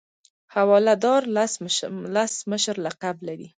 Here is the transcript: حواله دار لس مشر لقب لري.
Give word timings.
حواله 0.53 0.93
دار 1.05 1.21
لس 2.23 2.33
مشر 2.51 2.75
لقب 2.85 3.17
لري. 3.27 3.47